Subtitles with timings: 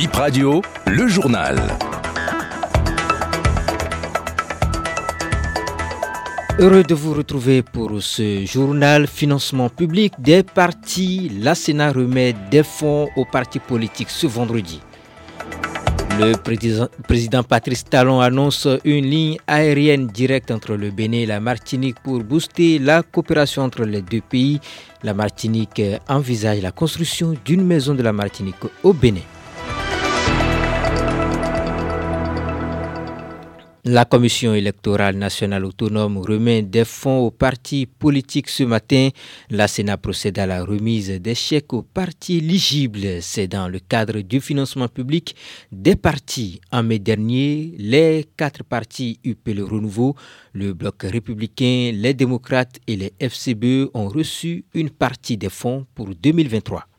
[0.00, 1.58] Bip Radio, le journal.
[6.58, 11.30] Heureux de vous retrouver pour ce journal financement public des partis.
[11.42, 14.80] La Sénat remet des fonds aux partis politiques ce vendredi.
[16.18, 16.32] Le
[17.02, 22.24] président, Patrice Talon annonce une ligne aérienne directe entre le Bénin et la Martinique pour
[22.24, 24.60] booster la coopération entre les deux pays.
[25.02, 29.20] La Martinique envisage la construction d'une maison de la Martinique au Bénin.
[33.84, 39.08] La Commission électorale nationale autonome remet des fonds aux partis politiques ce matin.
[39.48, 43.22] La Sénat procède à la remise des chèques aux partis éligibles.
[43.22, 45.34] C'est dans le cadre du financement public
[45.72, 46.60] des partis.
[46.70, 50.14] En mai dernier, les quatre partis UP Le Renouveau,
[50.52, 56.08] le Bloc républicain, les démocrates et les FCBE ont reçu une partie des fonds pour
[56.14, 56.89] 2023.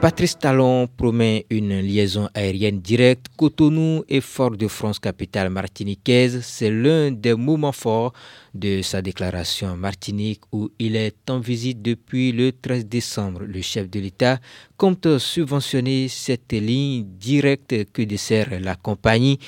[0.00, 6.40] Patrice Talon promet une liaison aérienne directe Cotonou et Fort-de-France, capitale martiniquaise.
[6.44, 8.12] C'est l'un des moments forts
[8.54, 13.42] de sa déclaration Martinique où il est en visite depuis le 13 décembre.
[13.42, 14.38] Le chef de l'État
[14.76, 19.40] compte subventionner cette ligne directe que dessert la compagnie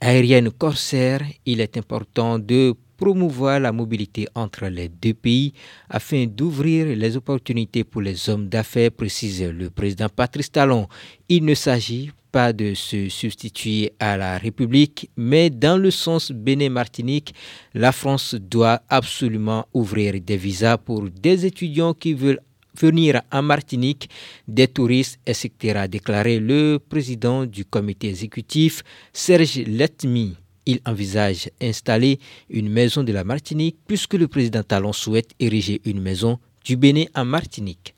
[0.00, 1.20] aérienne Corsair.
[1.46, 5.52] Il est important de promouvoir la mobilité entre les deux pays
[5.88, 10.88] afin d'ouvrir les opportunités pour les hommes d'affaires, précise le président Patrice Talon.
[11.28, 17.34] Il ne s'agit pas de se substituer à la République, mais dans le sens Bénin-Martinique,
[17.74, 22.40] la France doit absolument ouvrir des visas pour des étudiants qui veulent
[22.78, 24.10] venir en Martinique,
[24.46, 30.36] des touristes, etc., a déclaré le président du comité exécutif, Serge Letmi
[30.66, 32.18] il envisage installer
[32.50, 37.04] une maison de la Martinique puisque le président Talon souhaite ériger une maison du Bénin
[37.14, 37.94] en Martinique.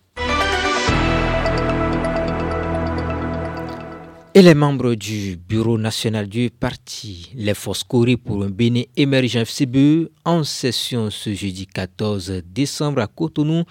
[4.35, 9.39] Et les membres du bureau national du parti, les forces Corée pour un Bénin émergent
[9.39, 13.65] FCBE, en session ce jeudi 14 décembre à Cotonou,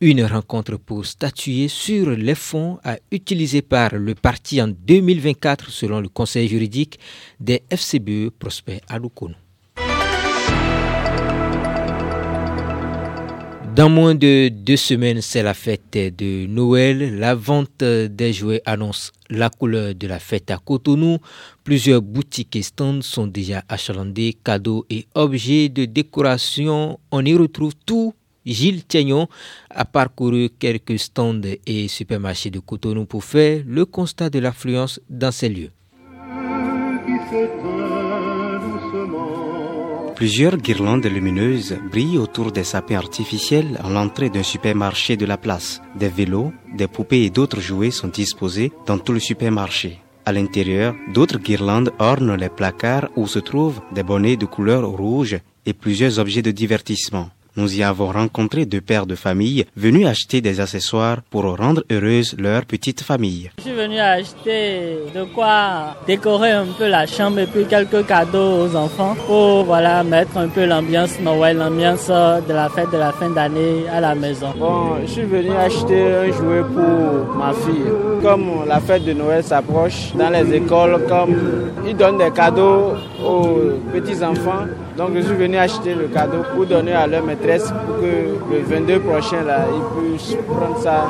[0.00, 6.00] une rencontre pour statuer sur les fonds à utiliser par le parti en 2024 selon
[6.00, 6.98] le conseil juridique
[7.38, 9.34] des FCBE Prosper Alukono.
[13.76, 17.18] Dans moins de deux semaines, c'est la fête de Noël.
[17.18, 21.18] La vente des jouets annonce la couleur de la fête à Cotonou.
[21.62, 24.36] Plusieurs boutiques et stands sont déjà achalandés.
[24.42, 28.12] Cadeaux et objets de décoration, on y retrouve tout
[28.50, 29.28] Gilles Tiagnon
[29.70, 35.32] a parcouru quelques stands et supermarchés de Cotonou pour faire le constat de l'affluence dans
[35.32, 35.70] ces lieux.
[40.16, 45.80] Plusieurs guirlandes lumineuses brillent autour des sapins artificiels à l'entrée d'un supermarché de la place.
[45.96, 49.98] Des vélos, des poupées et d'autres jouets sont disposés dans tout le supermarché.
[50.26, 55.38] À l'intérieur, d'autres guirlandes ornent les placards où se trouvent des bonnets de couleur rouge
[55.64, 57.30] et plusieurs objets de divertissement.
[57.56, 62.36] Nous y avons rencontré deux pères de famille venus acheter des accessoires pour rendre heureuse
[62.38, 63.50] leur petite famille.
[63.58, 68.66] Je suis venu acheter de quoi décorer un peu la chambre et puis quelques cadeaux
[68.66, 73.10] aux enfants pour voilà mettre un peu l'ambiance Noël, l'ambiance de la fête de la
[73.10, 74.54] fin d'année à la maison.
[74.56, 77.90] Bon, je suis venu acheter un jouet pour ma fille.
[78.22, 81.34] Comme la fête de Noël s'approche dans les écoles, comme
[81.86, 82.92] ils donnent des cadeaux
[83.24, 83.58] aux
[83.92, 84.66] petits enfants,
[84.96, 88.62] donc je suis venu acheter le cadeau pour donner à leur maîtresse pour que le
[88.62, 91.08] 22 prochain, là, ils puissent prendre ça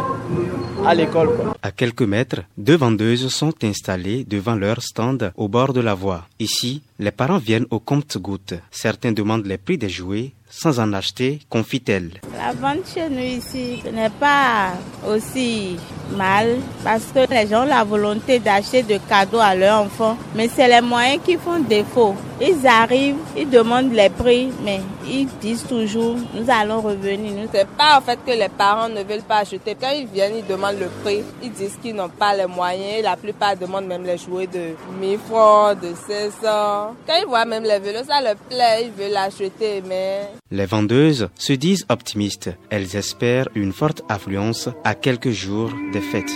[0.87, 1.29] à l'école.
[1.63, 6.27] À quelques mètres, deux vendeuses sont installées devant leur stand au bord de la voie.
[6.39, 8.55] Ici, les parents viennent au compte-gouttes.
[8.71, 12.21] Certains demandent les prix des jouets sans en acheter, confie-t-elle.
[12.37, 14.73] La vente chez nous ici ce n'est pas
[15.09, 15.77] aussi
[16.17, 20.49] mal parce que les gens ont la volonté d'acheter des cadeaux à leurs enfants, mais
[20.49, 22.17] c'est les moyens qui font défaut.
[22.43, 27.49] Ils arrivent, ils demandent les prix, mais ils disent toujours nous allons revenir.
[27.53, 29.77] C'est pas en fait que les parents ne veulent pas acheter.
[29.79, 31.23] Quand ils viennent, ils demandent le prix.
[31.43, 33.03] Ils disent qu'ils n'ont pas les moyens.
[33.03, 36.95] La plupart demandent même les jouets de 1000 francs, de 500.
[37.07, 40.31] Quand ils voient même les vélos, ça leur plaît, ils veulent l'acheter, mais...
[40.51, 42.51] Les vendeuses se disent optimistes.
[42.71, 46.33] Elles espèrent une forte affluence à quelques jours des fêtes.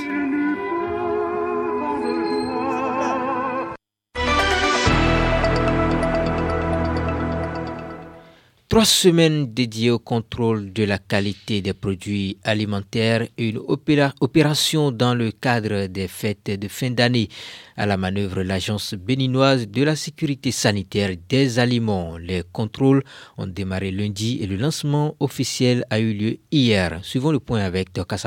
[8.74, 15.14] Trois semaines dédiées au contrôle de la qualité des produits alimentaires et une opération dans
[15.14, 17.28] le cadre des fêtes de fin d'année.
[17.76, 22.16] À la manœuvre, l'Agence béninoise de la sécurité sanitaire des aliments.
[22.18, 23.04] Les contrôles
[23.38, 26.98] ont démarré lundi et le lancement officiel a eu lieu hier.
[27.04, 28.18] Suivons le point avec Dr.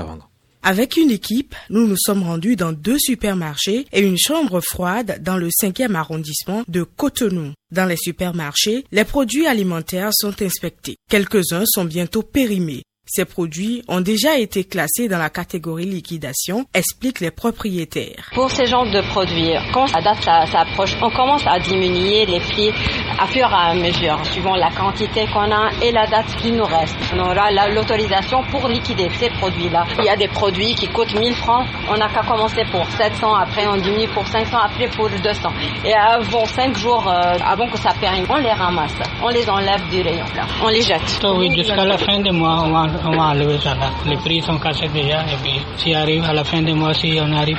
[0.63, 5.38] Avec une équipe, nous nous sommes rendus dans deux supermarchés et une chambre froide dans
[5.38, 7.54] le 5e arrondissement de Cotonou.
[7.71, 10.98] Dans les supermarchés, les produits alimentaires sont inspectés.
[11.09, 12.83] Quelques-uns sont bientôt périmés.
[13.09, 18.30] Ces produits ont déjà été classés dans la catégorie liquidation, expliquent les propriétaires.
[18.33, 22.69] Pour ces genres de produits, quand la date s'approche, on commence à diminuer les prix
[23.18, 26.65] à fur et à mesure, suivant la quantité qu'on a et la date qui nous
[26.65, 26.98] reste.
[27.15, 29.86] On aura l'autorisation pour liquider ces produits-là.
[30.00, 33.33] Il y a des produits qui coûtent 1000 francs, on n'a qu'à commencer pour 700,
[33.36, 35.50] après on diminue pour 500, après pour 200.
[35.86, 38.94] Et avant 5 jours, euh, avant que ça périme, on les ramasse,
[39.24, 41.19] on les enlève du rayon là, on les jette.
[41.24, 42.97] oui, jusqu'à la fin du mois, on va
[45.78, 47.58] si arrive à la fin mois, si on arrive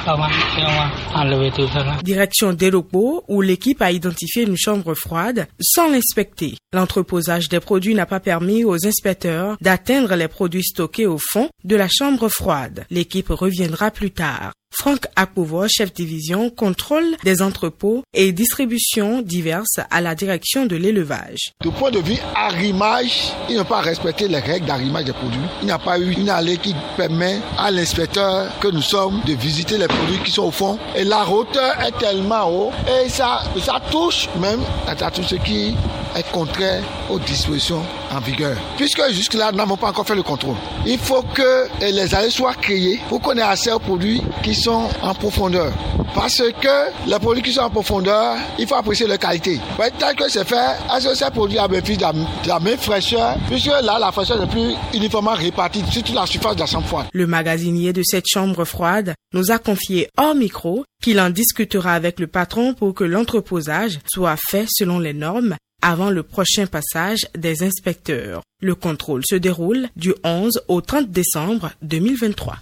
[1.15, 1.85] enlever tout ça.
[2.03, 6.57] Direction Delopo où l'équipe a identifié une chambre froide sans l'inspecter.
[6.73, 11.77] L'entreposage des produits n'a pas permis aux inspecteurs d'atteindre les produits stockés au fond de
[11.77, 12.85] la chambre froide.
[12.91, 14.53] L'équipe reviendra plus tard.
[14.71, 21.53] Franck Akouvo, chef division contrôle des entrepôts et distributions diverses à la direction de l'élevage.
[21.63, 25.41] Du point de vue arrimage, il n'a pas respecté les règles d'arrimage des produits.
[25.63, 29.33] Il n'y a pas eu une allée qui permet à l'inspecteur que nous sommes de
[29.33, 30.79] visiter les produits qui sont au fond.
[30.95, 32.71] Et la hauteur est tellement haut
[33.03, 35.75] et ça, ça touche même à tout ce qui
[36.17, 38.57] est contraire aux dispositions en vigueur.
[38.77, 40.57] Puisque jusque-là, nous n'avons pas encore fait le contrôle.
[40.87, 44.89] Il faut que les allées soient créées pour qu'on ait assez aux produits qui sont
[45.03, 45.73] en profondeur.
[46.15, 49.61] Parce que les produits qui sont en profondeur, il faut apprécier leur qualité.
[49.79, 50.57] Ouais, tel que c'est fait,
[50.97, 53.37] est-ce que ces produits la, de la même fraîcheur?
[53.49, 56.87] Puisque là, la fraîcheur n'est plus uniformément répartie sur toute la surface de la chambre
[56.87, 57.07] froide.
[57.13, 62.19] Le magasinier de cette chambre froide nous a confié hors micro qu'il en discutera avec
[62.19, 67.63] le patron pour que l'entreposage soit fait selon les normes avant le prochain passage des
[67.63, 68.43] inspecteurs.
[68.61, 72.59] Le contrôle se déroule du 11 au 30 décembre 2023.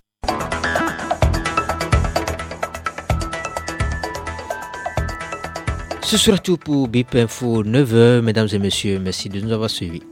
[6.06, 8.20] Ce sera tout pour BIP Info 9h.
[8.20, 10.02] Mesdames et messieurs, merci de nous avoir suivis.